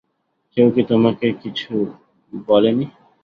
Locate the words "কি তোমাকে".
0.75-1.27